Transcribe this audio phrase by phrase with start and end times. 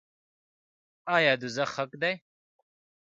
[1.15, 2.13] آیا دوزخ حق دی؟